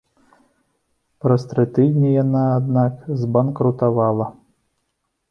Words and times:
Праз 1.25 1.41
тры 1.51 1.65
тыдні 1.75 2.09
яна, 2.23 2.41
аднак, 2.59 2.93
збанкрутавала. 3.21 4.27